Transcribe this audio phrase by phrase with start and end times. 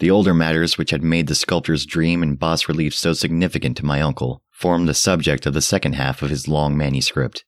[0.00, 3.84] The older matters which had made the sculptor's dream and bas relief so significant to
[3.84, 7.44] my uncle formed the subject of the second half of his long manuscript.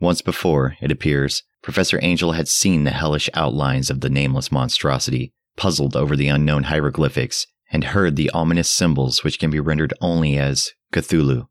[0.00, 5.32] Once before, it appears, Professor Angell had seen the hellish outlines of the nameless monstrosity,
[5.56, 10.36] puzzled over the unknown hieroglyphics, and heard the ominous symbols which can be rendered only
[10.36, 11.46] as Cthulhu.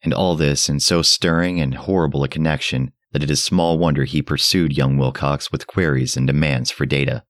[0.00, 4.04] And all this in so stirring and horrible a connection that it is small wonder
[4.04, 7.24] he pursued young Wilcox with queries and demands for data.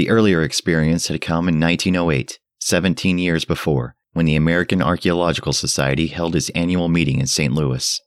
[0.00, 6.06] The earlier experience had come in 1908, 17 years before, when the American Archaeological Society
[6.06, 7.52] held its annual meeting in St.
[7.52, 8.00] Louis.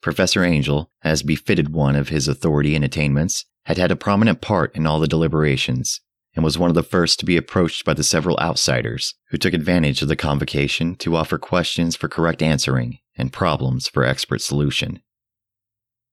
[0.00, 4.74] Professor Angell, as befitted one of his authority and attainments, had had a prominent part
[4.74, 6.00] in all the deliberations,
[6.34, 9.52] and was one of the first to be approached by the several outsiders who took
[9.52, 15.02] advantage of the convocation to offer questions for correct answering and problems for expert solution.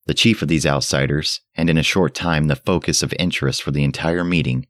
[0.08, 3.72] The chief of these outsiders, and in a short time the focus of interest for
[3.72, 4.66] the entire meeting,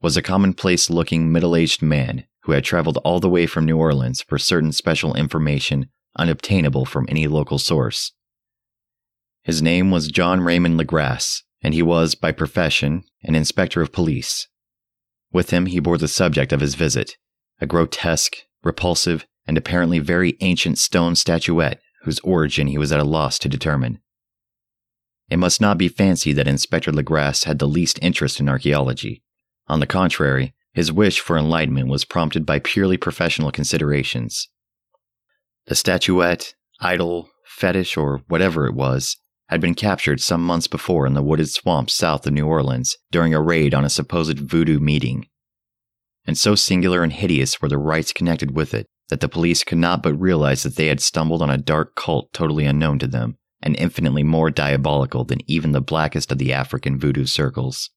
[0.00, 3.78] was a commonplace looking middle aged man who had traveled all the way from New
[3.78, 5.86] Orleans for certain special information
[6.18, 8.12] unobtainable from any local source.
[9.44, 14.48] His name was John Raymond Legrasse, and he was, by profession, an inspector of police.
[15.32, 17.16] With him, he bore the subject of his visit
[17.60, 23.04] a grotesque, repulsive, and apparently very ancient stone statuette whose origin he was at a
[23.04, 24.00] loss to determine.
[25.32, 29.22] It must not be fancied that Inspector Legrasse had the least interest in archaeology.
[29.66, 34.50] On the contrary, his wish for enlightenment was prompted by purely professional considerations.
[35.68, 39.16] The statuette, idol, fetish, or whatever it was,
[39.48, 43.32] had been captured some months before in the wooded swamps south of New Orleans during
[43.32, 45.28] a raid on a supposed voodoo meeting.
[46.26, 49.78] And so singular and hideous were the rites connected with it that the police could
[49.78, 53.38] not but realize that they had stumbled on a dark cult totally unknown to them
[53.62, 57.90] and infinitely more diabolical than even the blackest of the African voodoo circles.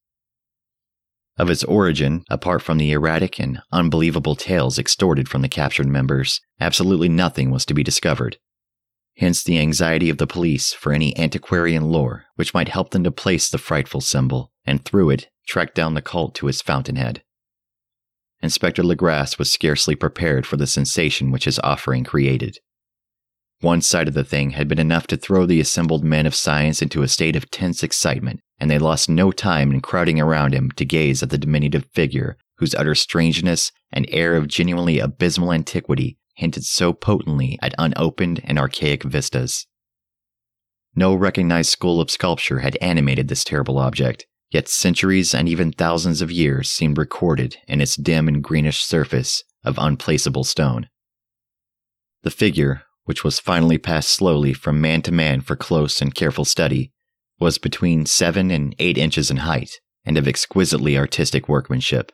[1.37, 6.39] Of its origin, apart from the erratic and unbelievable tales extorted from the captured members,
[6.59, 8.37] absolutely nothing was to be discovered,
[9.17, 13.11] hence the anxiety of the police for any antiquarian lore which might help them to
[13.11, 17.21] place the frightful symbol, and through it track down the cult to its fountainhead.
[18.41, 22.59] Inspector Legrasse was scarcely prepared for the sensation which his offering created.
[23.61, 26.81] One side of the thing had been enough to throw the assembled men of science
[26.81, 30.71] into a state of tense excitement, and they lost no time in crowding around him
[30.71, 36.17] to gaze at the diminutive figure whose utter strangeness and air of genuinely abysmal antiquity
[36.35, 39.65] hinted so potently at unopened and archaic vistas.
[40.95, 46.21] No recognized school of sculpture had animated this terrible object, yet centuries and even thousands
[46.21, 50.87] of years seemed recorded in its dim and greenish surface of unplaceable stone.
[52.23, 56.45] The figure, which was finally passed slowly from man to man for close and careful
[56.45, 56.91] study,
[57.39, 62.11] was between seven and eight inches in height and of exquisitely artistic workmanship.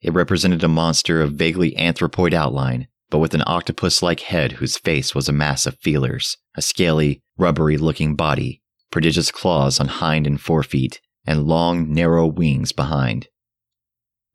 [0.00, 4.78] It represented a monster of vaguely anthropoid outline but with an octopus like head whose
[4.78, 10.26] face was a mass of feelers, a scaly, rubbery looking body, prodigious claws on hind
[10.26, 13.26] and forefeet, and long, narrow wings behind.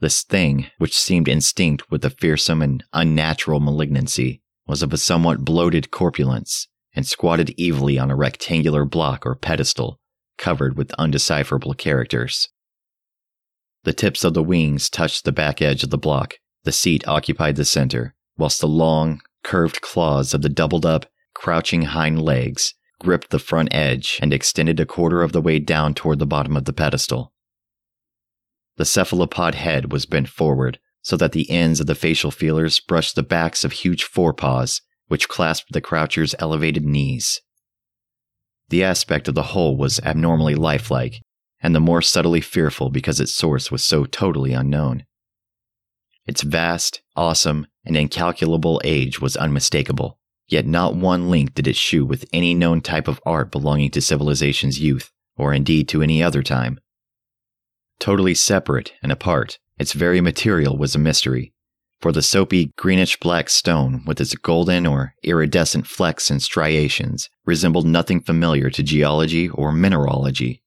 [0.02, 5.46] This thing, which seemed instinct with a fearsome and unnatural malignancy, was of a somewhat
[5.46, 10.00] bloated corpulence and squatted evilly on a rectangular block or pedestal
[10.38, 12.50] covered with undecipherable characters.
[13.84, 17.56] The tips of the wings touched the back edge of the block, the seat occupied
[17.56, 23.30] the center, whilst the long, curved claws of the doubled up, crouching hind legs gripped
[23.30, 26.66] the front edge and extended a quarter of the way down toward the bottom of
[26.66, 27.34] the pedestal.
[28.78, 33.16] The cephalopod head was bent forward so that the ends of the facial feelers brushed
[33.16, 37.42] the backs of huge forepaws, which clasped the croucher's elevated knees.
[38.70, 41.22] The aspect of the whole was abnormally lifelike,
[41.62, 45.06] and the more subtly fearful because its source was so totally unknown.
[46.26, 50.18] Its vast, awesome, and incalculable age was unmistakable,
[50.48, 54.02] yet not one link did it shew with any known type of art belonging to
[54.02, 56.80] civilization's youth, or indeed to any other time.
[58.00, 61.54] Totally separate and apart, its very material was a mystery,
[62.02, 67.86] for the soapy greenish black stone with its golden or iridescent flecks and striations resembled
[67.86, 70.62] nothing familiar to geology or mineralogy.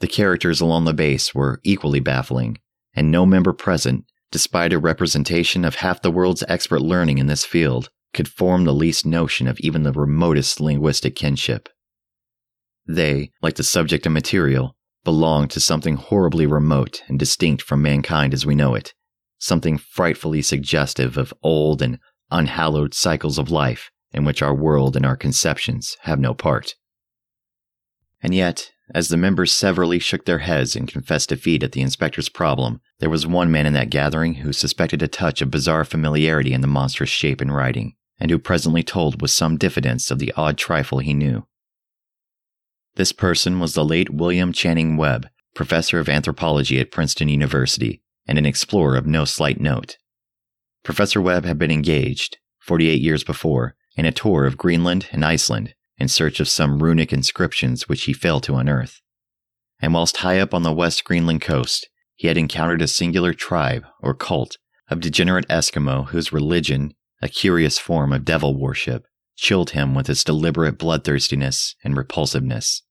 [0.00, 2.58] The characters along the base were equally baffling,
[2.94, 7.44] and no member present despite a representation of half the world's expert learning in this
[7.44, 11.68] field, could form the least notion of even the remotest linguistic kinship.
[12.86, 18.34] They, like the subject and material, belong to something horribly remote and distinct from mankind
[18.34, 18.94] as we know it,
[19.38, 21.98] something frightfully suggestive of old and
[22.30, 26.74] unhallowed cycles of life in which our world and our conceptions have no part.
[28.22, 32.28] And yet, as the members severally shook their heads and confessed defeat at the inspector's
[32.28, 36.52] problem, there was one man in that gathering who suspected a touch of bizarre familiarity
[36.52, 40.32] in the monstrous shape and writing, and who presently told with some diffidence of the
[40.36, 41.46] odd trifle he knew.
[42.96, 48.38] This person was the late William Channing Webb, professor of anthropology at Princeton University, and
[48.38, 49.96] an explorer of no slight note.
[50.82, 55.74] Professor Webb had been engaged, 48 years before, in a tour of Greenland and Iceland
[55.98, 59.00] in search of some runic inscriptions which he failed to unearth.
[59.80, 63.84] And whilst high up on the West Greenland coast, he had encountered a singular tribe,
[64.00, 64.56] or cult,
[64.88, 69.06] of degenerate Eskimo whose religion, a curious form of devil worship,
[69.40, 72.82] chilled him with its deliberate bloodthirstiness and repulsiveness.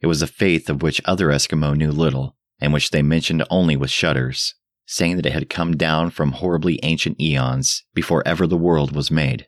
[0.00, 3.76] It was a faith of which other Eskimo knew little, and which they mentioned only
[3.76, 4.54] with shudders,
[4.84, 9.10] saying that it had come down from horribly ancient eons before ever the world was
[9.10, 9.46] made.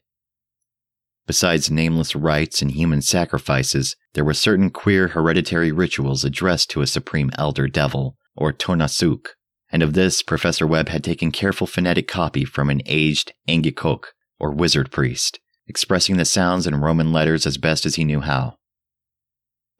[1.27, 6.87] Besides nameless rites and human sacrifices, there were certain queer hereditary rituals addressed to a
[6.87, 9.29] supreme elder devil, or Tornasuk,
[9.71, 14.51] and of this Professor Webb had taken careful phonetic copy from an aged Angekok, or
[14.51, 18.57] wizard priest, expressing the sounds in Roman letters as best as he knew how.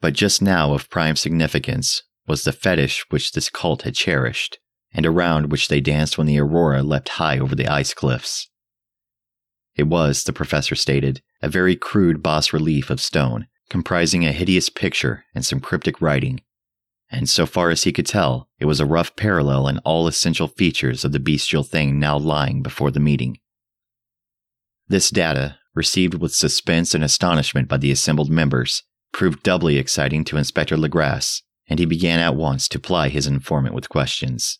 [0.01, 4.59] But just now of prime significance was the fetish which this cult had cherished,
[4.93, 8.49] and around which they danced when the aurora leapt high over the ice cliffs.
[9.75, 14.69] It was, the professor stated, a very crude bas relief of stone, comprising a hideous
[14.69, 16.41] picture and some cryptic writing.
[17.11, 20.47] And so far as he could tell, it was a rough parallel in all essential
[20.47, 23.39] features of the bestial thing now lying before the meeting.
[24.87, 28.83] This data, received with suspense and astonishment by the assembled members,
[29.13, 33.73] proved doubly exciting to Inspector Legrasse, and he began at once to ply his informant
[33.73, 34.59] with questions.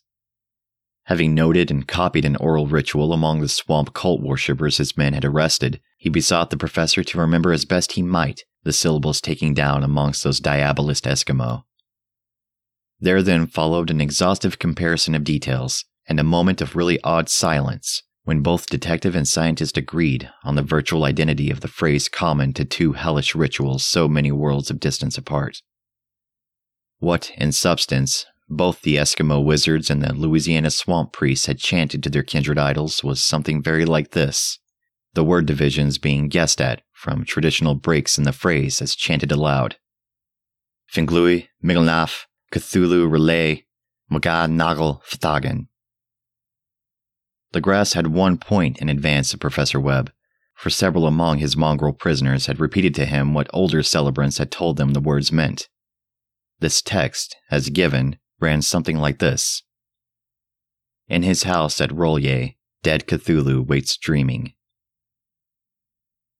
[1.04, 5.26] Having noted and copied an oral ritual among the swamp cult worshippers his men had
[5.26, 9.84] arrested, he besought the professor to remember as best he might the syllables taken down
[9.84, 11.64] amongst those diabolist Eskimo.
[12.98, 18.02] There then followed an exhaustive comparison of details, and a moment of really odd silence
[18.30, 22.64] when both detective and scientist agreed on the virtual identity of the phrase common to
[22.64, 25.62] two hellish rituals so many worlds of distance apart.
[27.00, 32.08] What, in substance, both the Eskimo wizards and the Louisiana swamp priests had chanted to
[32.08, 34.60] their kindred idols was something very like this,
[35.14, 39.74] the word divisions being guessed at from traditional breaks in the phrase as chanted aloud.
[40.94, 43.64] Ph'nglui, mglw'nafh, Cthulhu R'lyeh,
[44.08, 45.66] Magad Nagel fhtagn.
[47.52, 50.12] Legrasse had one point in advance of Professor Webb,
[50.54, 54.76] for several among his mongrel prisoners had repeated to him what older celebrants had told
[54.76, 55.68] them the words meant.
[56.60, 59.62] This text, as given, ran something like this
[61.08, 64.52] In his house at R'lyeh, dead Cthulhu waits dreaming.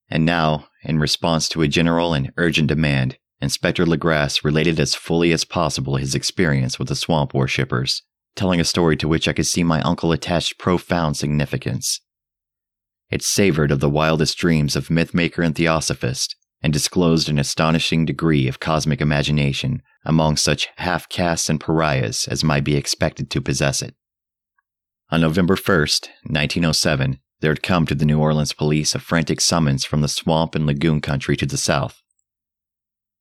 [0.09, 5.33] And now, in response to a general and urgent demand, Inspector Legrasse related as fully
[5.33, 8.03] as possible his experience with the swamp worshippers,
[8.37, 12.01] telling a story to which I could see my uncle attached profound significance.
[13.11, 18.47] It savored of the wildest dreams of mythmaker and theosophist, and disclosed an astonishing degree
[18.47, 23.83] of cosmic imagination among such half castes and pariahs as might be expected to possess
[23.83, 23.95] it.
[25.11, 29.85] On November 1st, 1907, there had come to the New Orleans police a frantic summons
[29.85, 32.03] from the swamp and lagoon country to the south.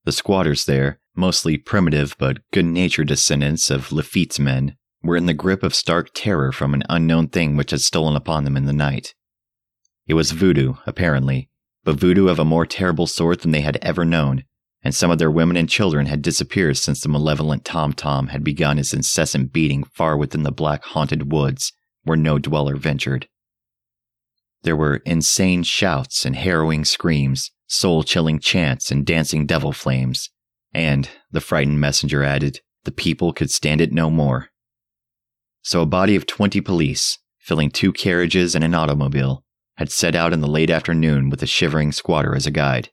[0.03, 5.33] The squatters there, mostly primitive but good natured descendants of Lafitte's men, were in the
[5.33, 8.73] grip of stark terror from an unknown thing which had stolen upon them in the
[8.73, 9.15] night.
[10.07, 11.49] It was voodoo, apparently,
[11.83, 14.43] but voodoo of a more terrible sort than they had ever known,
[14.81, 18.43] and some of their women and children had disappeared since the malevolent tom tom had
[18.43, 23.27] begun his incessant beating far within the black haunted woods where no dweller ventured.
[24.63, 30.29] There were insane shouts and harrowing screams, soul chilling chants and dancing devil flames,
[30.73, 34.49] and, the frightened messenger added, the people could stand it no more.
[35.61, 39.43] So a body of twenty police, filling two carriages and an automobile,
[39.77, 42.89] had set out in the late afternoon with a shivering squatter as a guide.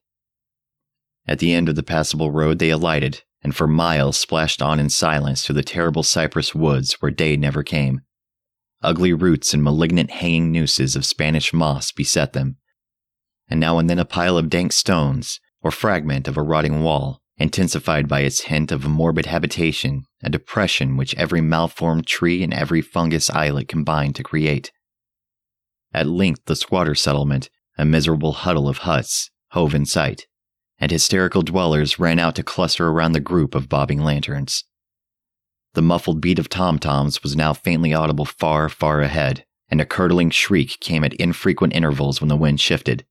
[1.26, 4.88] At the end of the passable road, they alighted, and for miles splashed on in
[4.88, 8.02] silence through the terrible cypress woods where day never came.
[8.82, 12.56] Ugly roots and malignant hanging nooses of Spanish moss beset them,
[13.48, 17.22] and now and then a pile of dank stones, or fragment of a rotting wall,
[17.38, 22.54] intensified by its hint of a morbid habitation, a depression which every malformed tree and
[22.54, 24.72] every fungus islet combined to create.
[25.92, 30.26] At length, the squatter settlement, a miserable huddle of huts, hove in sight
[30.78, 34.64] and hysterical dwellers ran out to cluster around the group of bobbing lanterns.
[35.74, 39.86] The muffled beat of tom toms was now faintly audible far, far ahead, and a
[39.86, 43.04] curdling shriek came at infrequent intervals when the wind shifted.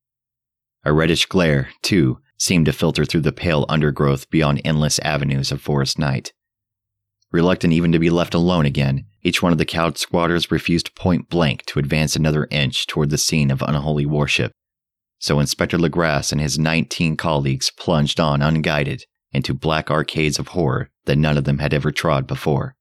[0.83, 5.59] A reddish glare, too, seemed to filter through the pale undergrowth beyond endless avenues of
[5.59, 6.31] forest night.
[7.31, 11.27] Reluctant even to be left alone again, each one of the cowed squatters refused point
[11.27, 14.51] blank to advance another inch toward the scene of unholy worship.
[15.17, 20.91] So Inspector Legrasse and his 19 colleagues plunged on unguided into black arcades of horror
[21.05, 22.75] that none of them had ever trod before.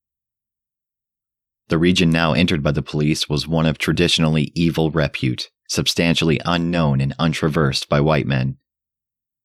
[1.69, 7.01] The region now entered by the police was one of traditionally evil repute, substantially unknown
[7.01, 8.59] and untraversed by white men.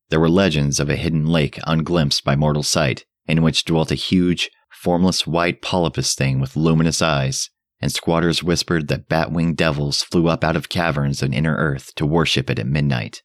[0.10, 3.96] There were legends of a hidden lake unglimpsed by mortal sight, in which dwelt a
[3.96, 7.50] huge, formless white polypus thing with luminous eyes,
[7.80, 11.94] and squatters whispered that bat winged devils flew up out of caverns in inner earth
[11.96, 13.22] to worship it at midnight.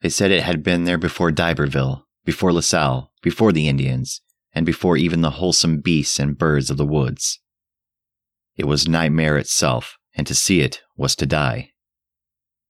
[0.00, 4.20] They said it had been there before D'Iberville, before LaSalle, before the Indians,
[4.52, 7.40] and before even the wholesome beasts and birds of the woods.
[8.56, 11.70] It was nightmare itself, and to see it was to die.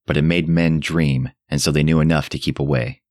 [0.05, 3.01] But it made men dream, and so they knew enough to keep away.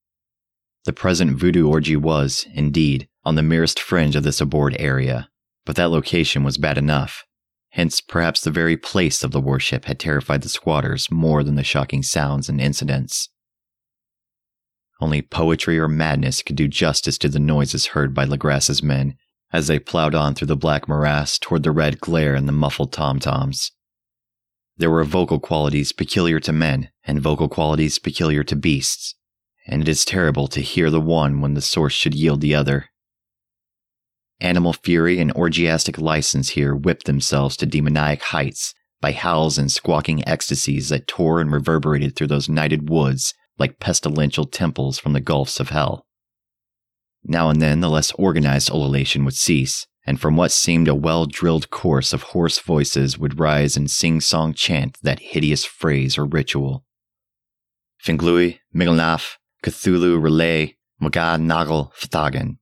[0.85, 5.31] The present voodoo orgy was, indeed, on the merest fringe of this abhorred area,
[5.65, 7.25] but that location was bad enough.
[7.71, 11.65] Hence, perhaps the very place of the worship had terrified the squatters more than the
[11.65, 13.31] shocking sounds and incidents.
[15.01, 19.17] Only poetry or madness could do justice to the noises heard by Legrasse's men
[19.53, 22.93] as they plowed on through the black morass toward the red glare and the muffled
[22.93, 23.73] tom toms.
[24.77, 29.15] There were vocal qualities peculiar to men and vocal qualities peculiar to beasts,
[29.67, 32.91] and it is terrible to hear the one when the source should yield the other.
[34.41, 40.27] Animal fury and orgiastic license here whipped themselves to demoniac heights by howls and squawking
[40.27, 45.61] ecstasies that tore and reverberated through those nighted woods like pestilential temples from the gulfs
[45.61, 46.07] of hell.
[47.23, 51.27] Now and then the less organized ululation would cease, and from what seemed a well
[51.27, 56.25] drilled chorus of hoarse voices would rise and sing song chant that hideous phrase or
[56.25, 56.85] ritual.
[58.03, 62.59] Ph'nglui, mglw'nafh, Cthulhu R'lyeh, Maga Nagel fhtagn.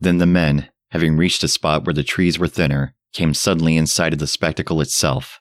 [0.00, 3.86] Then the men, having reached a spot where the trees were thinner, came suddenly in
[3.86, 5.40] sight of the spectacle itself,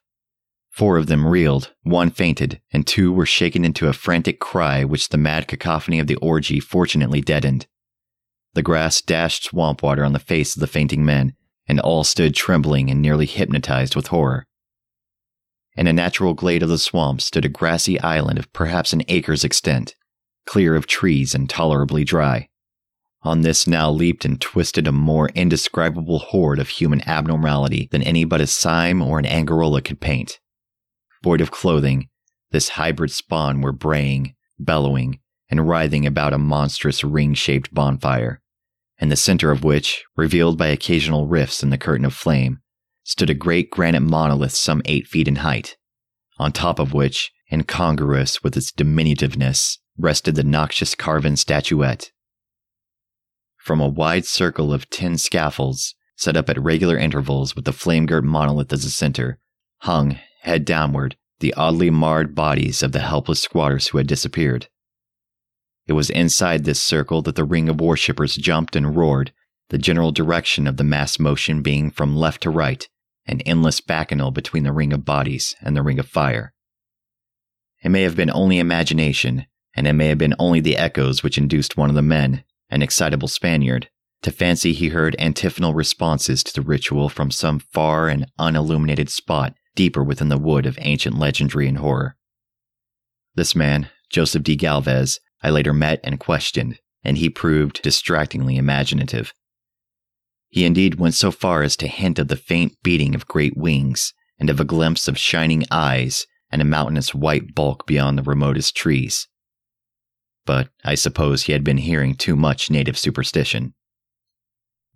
[0.78, 5.10] Four of them reeled, one fainted, and two were shaken into a frantic cry which
[5.10, 7.66] the mad cacophony of the orgy fortunately deadened.
[8.58, 11.34] Legrasse dashed swamp water on the face of the fainting men,
[11.68, 14.46] and all stood trembling and nearly hypnotized with horror.
[15.76, 19.44] In a natural glade of the swamp stood a grassy island of perhaps an acre's
[19.44, 19.96] extent,
[20.48, 22.50] clear of trees and tolerably dry.
[23.22, 28.26] On this now leaped and twisted a more indescribable horde of human abnormality than any
[28.26, 30.40] but a Sime or an Angarola could paint.
[31.24, 32.10] Void of clothing,
[32.52, 38.42] this hybrid spawn were braying, bellowing, and writhing about a monstrous ring shaped bonfire,
[39.00, 42.60] in the center of which, revealed by occasional rifts in the curtain of flame,
[43.04, 45.78] stood a great granite monolith some eight feet in height,
[46.40, 52.12] on top of which, incongruous with its diminutiveness, rested the noxious carven statuette.
[53.58, 58.06] From a wide circle of tin scaffolds, set up at regular intervals with the flame
[58.06, 59.40] girt monolith as a center,
[59.80, 64.68] hung, head downward, the oddly marred bodies of the helpless squatters who had disappeared.
[65.88, 69.32] It was inside this circle that the ring of worshippers jumped and roared,
[69.70, 72.88] the general direction of the mass motion being from left to right,
[73.26, 76.54] an endless bacchanal between the ring of bodies and the ring of fire.
[77.84, 81.38] It may have been only imagination, and it may have been only the echoes which
[81.38, 83.90] induced one of the men, an excitable Spaniard,
[84.24, 89.54] to fancy he heard antiphonal responses to the ritual from some far and unilluminated spot
[89.76, 92.18] deeper within the wood of ancient legendry and horror.
[93.36, 94.56] This man, Joseph D.
[94.56, 99.34] Galvez, I later met and questioned, and he proved distractingly imaginative.
[100.50, 104.14] He indeed went so far as to hint of the faint beating of great wings,
[104.40, 108.76] and of a glimpse of shining eyes and a mountainous white bulk beyond the remotest
[108.76, 109.28] trees.
[110.46, 113.74] But I suppose he had been hearing too much native superstition.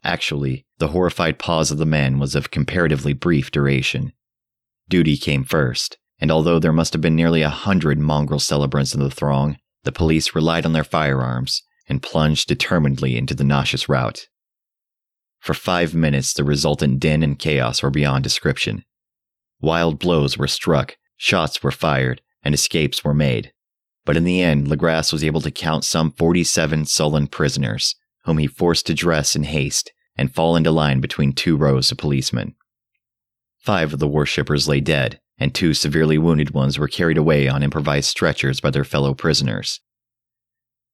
[0.04, 4.14] Actually, the horrified pause of the man was of comparatively brief duration.
[4.90, 9.02] Duty came first, and although there must have been nearly a hundred mongrel celebrants in
[9.02, 14.28] the throng, the police relied on their firearms and plunged determinedly into the nauseous rout.
[15.40, 18.86] For five minutes, the resultant din and chaos were beyond description.
[19.60, 23.52] Wild blows were struck, shots were fired, and escapes were made.
[24.06, 27.96] But in the end, Legrasse was able to count some 47 sullen prisoners,
[28.26, 31.98] whom he forced to dress in haste and fall into line between two rows of
[31.98, 32.56] policemen.
[33.58, 37.64] Five of the worshippers lay dead, and two severely wounded ones were carried away on
[37.64, 39.80] improvised stretchers by their fellow prisoners.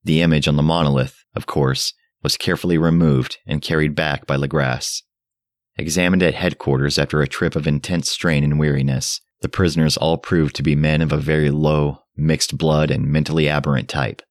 [0.06, 5.04] The image on the monolith, of course, was carefully removed and carried back by Legrasse.
[5.76, 10.56] Examined at headquarters after a trip of intense strain and weariness, the prisoners all proved
[10.56, 14.22] to be men of a very low, mixed blood, and mentally aberrant type.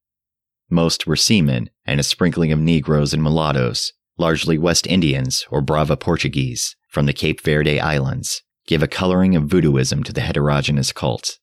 [0.70, 5.94] Most were seamen and a sprinkling of Negroes and mulattoes, largely West Indians or Brava
[5.94, 11.38] Portuguese from the Cape Verde Islands, gave a coloring of voodooism to the heterogeneous cult.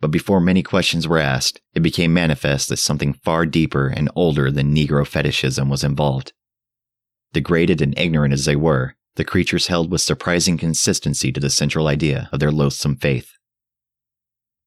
[0.00, 4.50] But before many questions were asked, it became manifest that something far deeper and older
[4.50, 6.32] than Negro fetishism was involved.
[7.32, 11.86] Degraded and ignorant as they were, the creatures held with surprising consistency to the central
[11.86, 13.30] idea of their loathsome faith.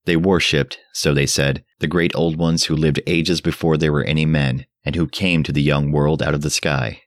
[0.06, 4.04] They worshipped, so they said, the great old ones who lived ages before there were
[4.04, 7.02] any men, and who came to the young world out of the sky.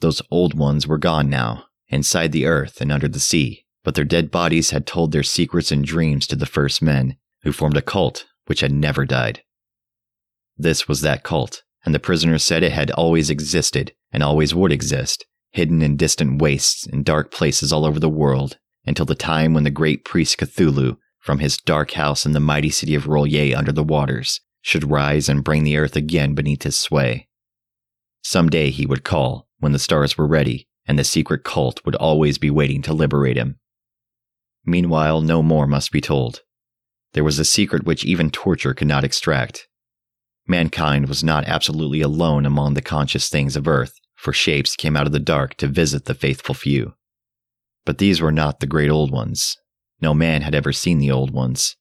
[0.00, 4.04] Those old ones were gone now, inside the earth and under the sea, but their
[4.04, 7.82] dead bodies had told their secrets and dreams to the first men, who formed a
[7.82, 9.42] cult which had never died.
[10.56, 14.72] This was that cult, and the prisoners said it had always existed and always would
[14.72, 19.54] exist, hidden in distant wastes and dark places all over the world, until the time
[19.54, 23.56] when the great priest Cthulhu, from his dark house in the mighty city of R'lyeh
[23.56, 27.28] under the waters, should rise and bring the earth again beneath his sway.
[28.22, 31.94] Some day he would call, when the stars were ready, and the secret cult would
[31.94, 33.60] always be waiting to liberate him.
[34.64, 36.42] Meanwhile, no more must be told.
[37.12, 39.68] There was a secret which even torture could not extract.
[40.46, 45.06] Mankind was not absolutely alone among the conscious things of earth, for shapes came out
[45.06, 46.94] of the dark to visit the faithful few.
[47.84, 49.56] But these were not the great old ones.
[50.00, 51.76] No man had ever seen the old ones.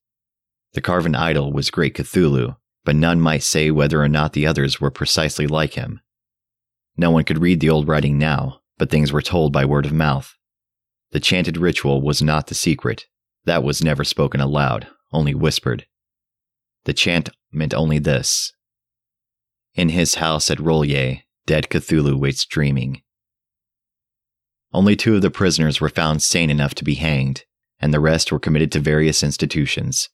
[0.73, 4.79] The carven idol was great Cthulhu, but none might say whether or not the others
[4.79, 6.01] were precisely like him.
[6.95, 9.93] No one could read the old writing now, but things were told by word of
[9.93, 10.35] mouth.
[11.11, 13.05] The chanted ritual was not the secret.
[13.45, 15.85] That was never spoken aloud, only whispered.
[16.85, 18.53] The chant meant only this
[19.73, 23.01] In his house at R'lyeh, dead Cthulhu waits dreaming.
[24.73, 27.45] Only two of the prisoners were found sane enough to be hanged,
[27.79, 30.09] and the rest were committed to various institutions.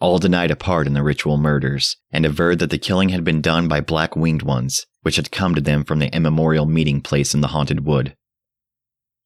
[0.00, 3.42] All denied a part in the ritual murders, and averred that the killing had been
[3.42, 7.34] done by black winged ones, which had come to them from the immemorial meeting place
[7.34, 8.14] in the haunted wood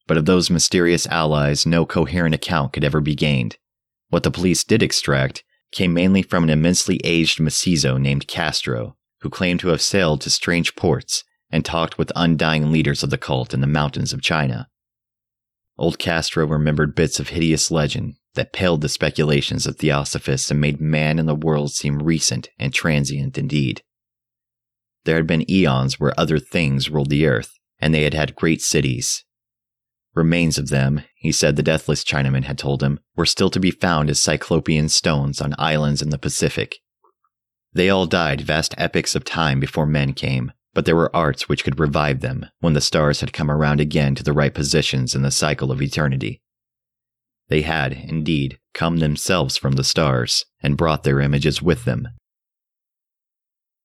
[0.06, 3.56] but of those mysterious allies, no coherent account could ever be gained.
[4.10, 9.30] What the police did extract came mainly from an immensely aged Mestizo named Castro, who
[9.30, 13.54] claimed to have sailed to strange ports and talked with undying leaders of the cult
[13.54, 14.68] in the mountains of China.
[15.76, 20.80] Old Castro remembered bits of hideous legend that paled the speculations of theosophists and made
[20.80, 23.82] man and the world seem recent and transient indeed.
[25.04, 28.62] There had been eons where other things ruled the earth, and they had had great
[28.62, 29.24] cities,
[30.14, 33.72] Remains of them, he said the deathless Chinaman had told him, were still to be
[33.72, 36.76] found as cyclopean stones on islands in the Pacific.
[37.72, 41.64] They all died vast epochs of time before men came, but there were arts which
[41.64, 45.22] could revive them when the stars had come around again to the right positions in
[45.22, 46.40] the cycle of eternity.
[47.48, 52.08] They had, indeed, come themselves from the stars and brought their images with them.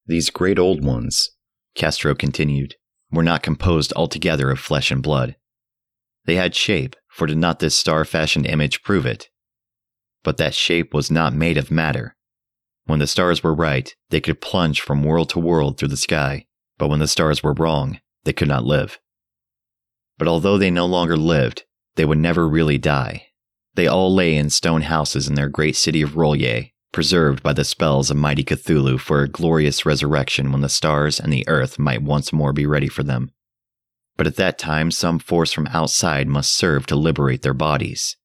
[0.10, 1.30] These great old ones,
[1.76, 2.74] Castro continued,
[3.12, 5.36] were not composed altogether of flesh and blood.
[6.26, 9.30] They had shape, for did not this star fashioned image prove it?
[10.24, 12.15] But that shape was not made of matter.
[12.86, 16.48] When the stars were right, they could plunge from world to world through the sky,
[16.80, 18.98] but when the stars were wrong, they could not live.
[20.17, 21.65] But although they no longer lived,
[21.98, 23.28] they would never really die.
[23.76, 27.63] They all lay in stone houses in their great city of R'lyeh, preserved by the
[27.63, 32.02] spells of mighty Cthulhu for a glorious resurrection when the stars and the earth might
[32.02, 33.32] once more be ready for them
[34.19, 38.17] but at that time some force from outside must serve to liberate their bodies.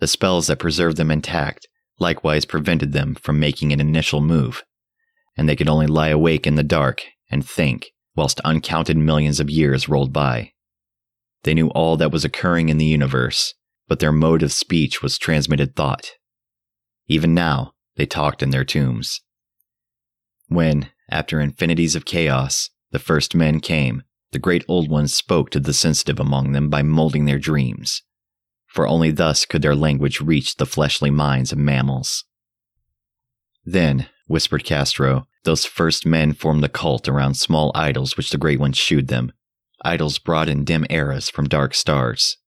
[0.00, 4.64] The spells that preserved them intact likewise prevented them from making an initial move,
[5.36, 9.50] and they could only lie awake in the dark and think whilst uncounted millions of
[9.50, 10.52] years rolled by.
[11.42, 13.52] They knew all that was occurring in the universe,
[13.86, 16.12] but their mode of speech was transmitted thought.
[17.06, 19.20] Even now, they talked in their tombs.
[20.48, 24.02] When, after infinities of chaos, the first men came,
[24.32, 28.02] the great old ones spoke to the sensitive among them by molding their dreams,
[28.66, 32.24] for only thus could their language reach the fleshly minds of mammals.
[33.64, 38.58] Then, whispered Castro, those first men formed the cult around small idols which the great
[38.58, 39.32] ones shewed them,
[39.84, 42.38] idols brought in dim eras from dark stars.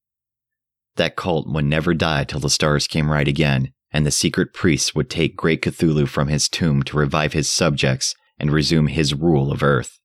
[0.96, 4.94] That cult would never die till the stars came right again, and the secret priests
[4.94, 9.52] would take great Cthulhu from his tomb to revive his subjects and resume his rule
[9.52, 10.00] of Earth.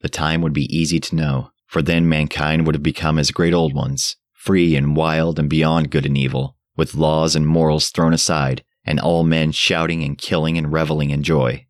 [0.00, 3.54] The time would be easy to know, for then mankind would have become as great
[3.54, 8.12] old ones, free and wild and beyond good and evil, with laws and morals thrown
[8.12, 11.66] aside, and all men shouting and killing and reveling in joy.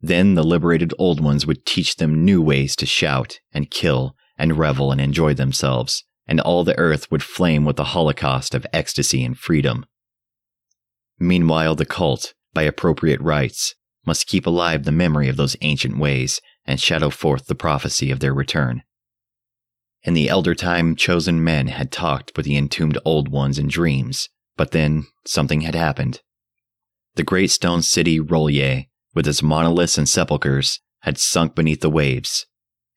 [0.00, 4.58] Then the liberated old ones would teach them new ways to shout and kill and
[4.58, 9.24] revel and enjoy themselves, and all the earth would flame with the holocaust of ecstasy
[9.24, 9.86] and freedom.
[11.22, 16.40] Meanwhile, the cult, by appropriate rites, must keep alive the memory of those ancient ways
[16.64, 18.82] and shadow forth the prophecy of their return.
[20.02, 24.30] In the elder time, chosen men had talked with the entombed old ones in dreams,
[24.56, 26.22] but then something had happened.
[27.14, 32.46] The great stone city R'lyeh, with its monoliths and sepulchres, had sunk beneath the waves,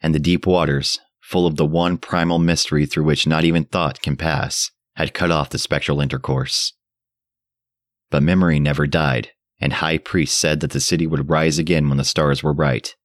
[0.01, 4.01] and the deep waters, full of the one primal mystery through which not even thought
[4.01, 6.73] can pass, had cut off the spectral intercourse.
[8.11, 11.97] But memory never died, and High Priest said that the city would rise again when
[11.97, 12.95] the stars were right.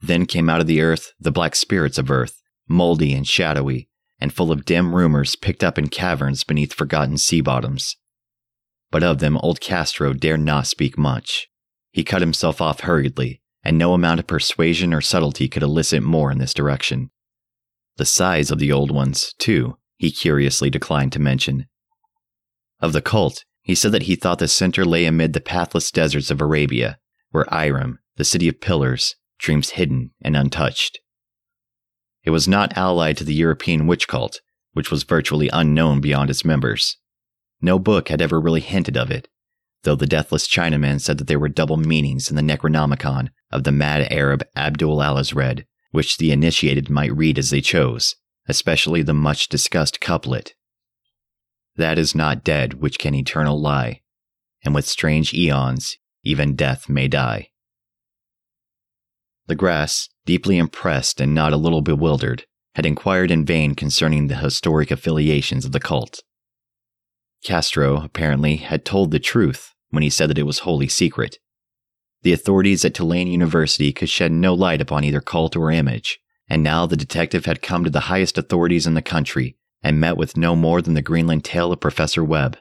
[0.00, 3.88] Then came out of the earth the black spirits of earth, moldy and shadowy,
[4.20, 7.96] and full of dim rumors picked up in caverns beneath forgotten sea bottoms.
[8.90, 11.48] But of them old Castro dared not speak much.
[11.92, 16.30] He cut himself off hurriedly, and no amount of persuasion or subtlety could elicit more
[16.30, 17.10] in this direction.
[17.96, 21.66] The size of the old ones, too, he curiously declined to mention.
[22.80, 26.30] Of the cult, he said that he thought the center lay amid the pathless deserts
[26.30, 26.98] of Arabia,
[27.30, 30.98] where Irem, the city of pillars, dreams hidden and untouched.
[32.24, 34.40] It was not allied to the European witch cult,
[34.72, 36.98] which was virtually unknown beyond its members.
[37.60, 39.28] No book had ever really hinted of it,
[39.84, 43.72] though the deathless Chinaman said that there were double meanings in the Necronomicon of the
[43.72, 48.16] mad Arab Abdul Alhazred, which the initiated might read as they chose,
[48.48, 50.54] especially the much discussed couplet
[51.76, 54.02] That is not dead which can eternal lie,
[54.64, 57.48] and with strange eons even death may die.
[59.48, 64.90] Legrasse, deeply impressed and not a little bewildered, had inquired in vain concerning the historic
[64.90, 66.22] affiliations of the cult.
[67.44, 71.38] Castro, apparently, had told the truth when he said that it was wholly secret.
[72.22, 76.62] The authorities at Tulane University could shed no light upon either cult or image, and
[76.62, 80.36] now the detective had come to the highest authorities in the country and met with
[80.36, 82.58] no more than the Greenland tale of Professor Webb.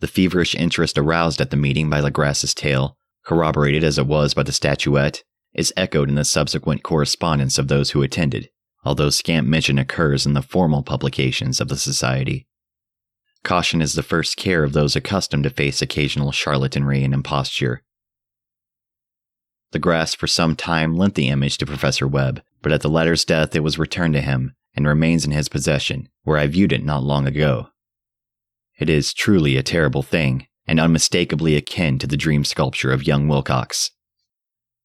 [0.00, 4.42] The feverish interest aroused at the meeting by Legrasse's tale, corroborated as it was by
[4.42, 5.22] the statuette,
[5.54, 8.50] is echoed in the subsequent correspondence of those who attended,
[8.84, 12.46] although scant mention occurs in the formal publications of the Society.
[13.44, 17.82] Caution is the first care of those accustomed to face occasional charlatanry and imposture.
[19.72, 23.56] Legrasse for some time lent the image to Professor Webb, but at the latter's death
[23.56, 27.02] it was returned to him and remains in his possession, where I viewed it not
[27.02, 27.68] long ago.
[28.78, 33.28] It is truly a terrible thing, and unmistakably akin to the dream sculpture of young
[33.28, 33.90] Wilcox.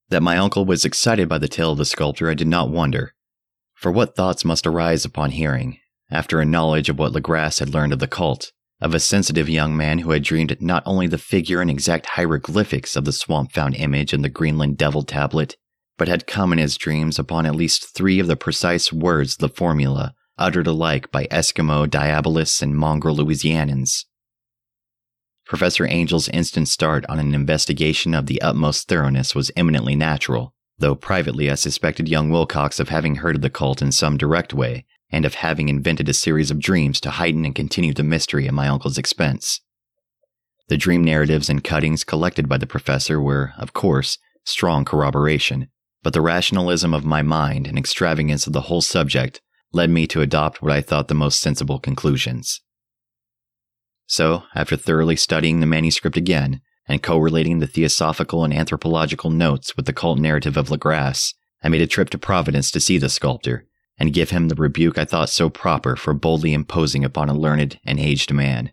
[0.10, 3.14] That my uncle was excited by the tale of the sculptor, I did not wonder.
[3.74, 7.94] For what thoughts must arise upon hearing, after a knowledge of what Legrasse had learned
[7.94, 11.62] of the cult, of a sensitive young man who had dreamed not only the figure
[11.62, 15.58] and exact hieroglyphics of the swamp found image in the Greenland Devil tablet,
[15.98, 19.40] but had come in his dreams upon at least three of the precise words of
[19.40, 24.06] the formula uttered alike by Eskimo Diabolists and mongrel Louisianans.
[25.46, 30.94] Professor Angell's instant start on an investigation of the utmost thoroughness was eminently natural, though
[30.94, 34.86] privately I suspected young Wilcox of having heard of the cult in some direct way,
[35.10, 38.54] and of having invented a series of dreams to heighten and continue the mystery at
[38.54, 39.62] my uncle's expense.
[40.68, 45.70] The dream narratives and cuttings collected by the professor were, of course, strong corroboration,
[46.04, 49.42] but the rationalism of my mind and extravagance of the whole subject
[49.74, 52.62] led me to adopt what I thought the most sensible conclusions.
[54.08, 59.86] So, after thoroughly studying the manuscript again and correlating the theosophical and anthropological notes with
[59.86, 63.68] the cult narrative of Legrasse, I made a trip to Providence to see the sculptor
[63.98, 67.80] and give him the rebuke I thought so proper for boldly imposing upon a learned
[67.84, 68.72] and aged man.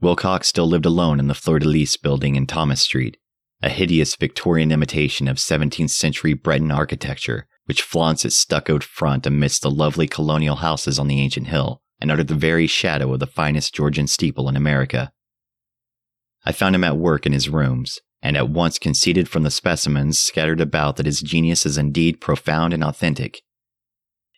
[0.00, 3.16] Wilcox still lived alone in the Fleur de Lys building in Thomas Street,
[3.62, 9.62] a hideous Victorian imitation of 17th century Breton architecture, which flaunts its stuccoed front amidst
[9.62, 13.26] the lovely colonial houses on the ancient hill and under the very shadow of the
[13.26, 15.12] finest Georgian steeple in America.
[16.44, 20.20] I found him at work in his rooms, and at once conceded from the specimens
[20.20, 23.42] scattered about that his genius is indeed profound and authentic.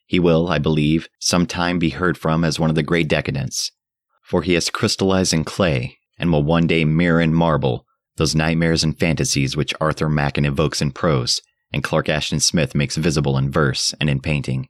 [0.06, 3.72] He will, I believe, some time be heard from as one of the great decadents,
[4.22, 7.86] for he has crystallized in clay and will one day mirror in marble
[8.18, 11.40] those nightmares and fantasies which Arthur Machen evokes in prose
[11.72, 14.68] and Clark Ashton Smith makes visible in verse and in painting.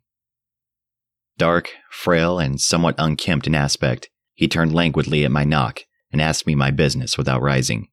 [1.36, 6.46] Dark, frail, and somewhat unkempt in aspect, he turned languidly at my knock and asked
[6.46, 7.88] me my business without rising.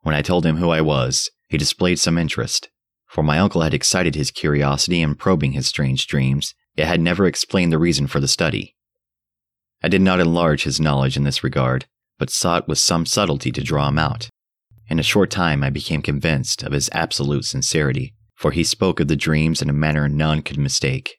[0.00, 2.70] When I told him who I was, he displayed some interest,
[3.06, 7.26] for my uncle had excited his curiosity in probing his strange dreams, yet had never
[7.26, 8.76] explained the reason for the study.
[9.82, 11.86] I did not enlarge his knowledge in this regard,
[12.18, 14.28] but sought with some subtlety to draw him out.
[14.88, 19.08] In a short time, I became convinced of his absolute sincerity, for he spoke of
[19.08, 21.16] the dreams in a manner none could mistake.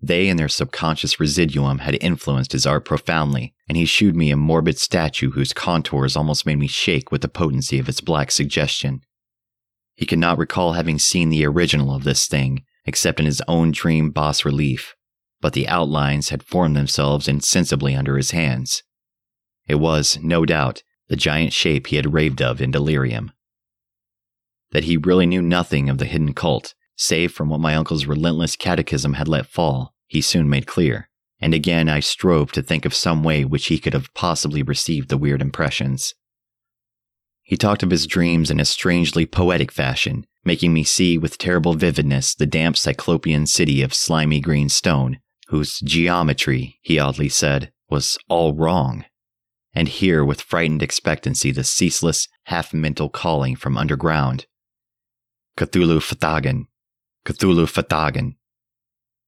[0.00, 4.36] They and their subconscious residuum had influenced his art profoundly, and he shewed me a
[4.36, 9.00] morbid statue whose contours almost made me shake with the potency of its black suggestion.
[9.94, 13.72] He could not recall having seen the original of this thing, except in his own
[13.72, 14.94] dream bas relief,
[15.40, 18.84] but the outlines had formed themselves insensibly under his hands.
[19.66, 23.32] It was, no doubt, the giant shape he had raved of in delirium.
[24.72, 28.56] That he really knew nothing of the hidden cult, save from what my uncle's relentless
[28.56, 31.08] catechism had let fall, he soon made clear,
[31.40, 35.08] and again I strove to think of some way which he could have possibly received
[35.08, 36.14] the weird impressions.
[37.42, 41.74] He talked of his dreams in a strangely poetic fashion, making me see with terrible
[41.74, 48.18] vividness the damp cyclopean city of slimy green stone, whose geometry, he oddly said, was
[48.28, 49.06] all wrong,
[49.74, 54.46] and hear with frightened expectancy the ceaseless, half mental calling from underground.
[55.56, 56.66] Cthulhu Fhtagn,
[57.24, 58.36] Cthulhu Fhtagn.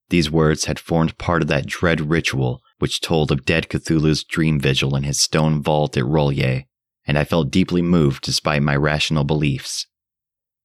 [0.09, 4.59] These words had formed part of that dread ritual which told of dead Cthulhu's dream
[4.59, 6.65] vigil in his stone vault at R'lyeh,
[7.07, 9.87] and I felt deeply moved despite my rational beliefs.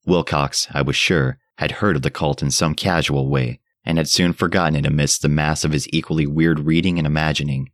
[0.05, 4.07] Wilcox, I was sure, had heard of the cult in some casual way, and had
[4.07, 7.69] soon forgotten it amidst the mass of his equally weird reading and imagining.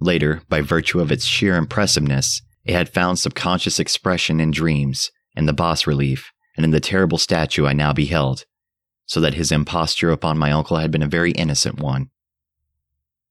[0.00, 5.44] Later, by virtue of its sheer impressiveness, it had found subconscious expression in dreams, in
[5.46, 8.44] the bas relief, and in the terrible statue I now beheld,
[9.06, 12.10] so that his imposture upon my uncle had been a very innocent one.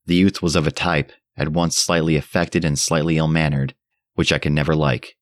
[0.06, 3.74] The youth was of a type, at once slightly affected and slightly ill mannered,
[4.16, 5.16] which I could never like,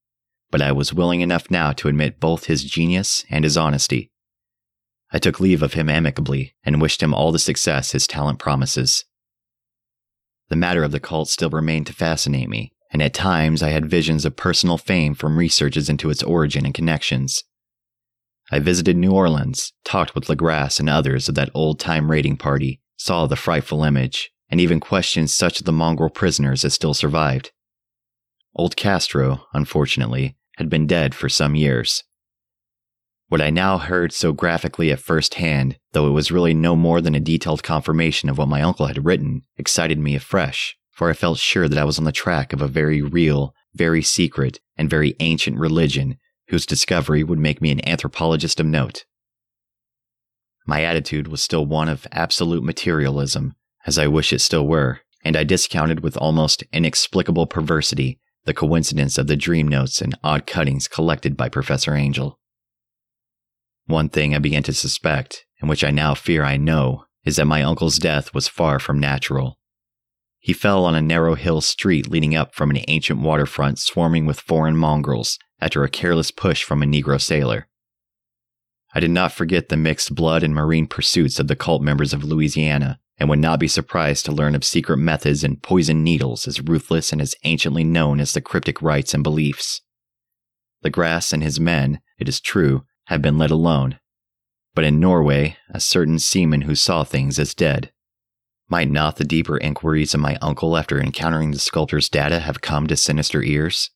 [0.52, 4.12] but I was willing enough now to admit both his genius and his honesty.
[5.12, 9.06] I took leave of him amicably and wished him all the success his talent promises.
[10.50, 13.90] The matter of the cult still remained to fascinate me, and at times I had
[13.90, 17.44] visions of personal fame from researches into its origin and connections.
[18.50, 22.80] I visited New Orleans, talked with Legrasse and others of that old time raiding party,
[22.96, 27.52] saw the frightful image, and even questioned such of the mongrel prisoners as still survived.
[28.56, 32.04] Old Castro, unfortunately, had been dead for some years.
[33.30, 37.02] What I now heard so graphically at first hand, though it was really no more
[37.02, 41.14] than a detailed confirmation of what my uncle had written, excited me afresh, for I
[41.14, 44.90] felt sure that I was on the track of a very real, very secret, and
[44.90, 49.04] very ancient religion whose discovery would make me an anthropologist of note.
[50.66, 55.36] My attitude was still one of absolute materialism, as I wish it still were, and
[55.36, 60.88] I discounted with almost inexplicable perversity the coincidence of the dream notes and odd cuttings
[60.88, 62.37] collected by Professor Angell.
[63.88, 67.46] One thing I began to suspect, and which I now fear I know, is that
[67.46, 69.58] my uncle's death was far from natural.
[70.40, 74.42] He fell on a narrow hill street leading up from an ancient waterfront swarming with
[74.42, 77.68] foreign mongrels after a careless push from a Negro sailor.
[78.94, 82.24] I did not forget the mixed blood and marine pursuits of the cult members of
[82.24, 86.62] Louisiana, and would not be surprised to learn of secret methods and poison needles as
[86.62, 89.82] ruthless and as anciently known as the cryptic rites and beliefs.
[90.84, 94.00] Legrasse and his men, it is true, have been let alone.
[94.76, 97.92] But in Norway, a certain seaman who saw things is dead.
[98.70, 102.86] Might not the deeper inquiries of my uncle after encountering the sculptor's data have come
[102.88, 103.90] to sinister ears?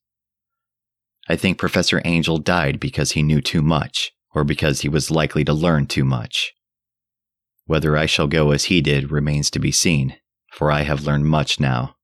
[1.28, 5.44] I think Professor Angell died because he knew too much, or because he was likely
[5.44, 6.54] to learn too much.
[7.66, 10.16] Whether I shall go as he did remains to be seen,
[10.52, 11.96] for I have learned much now.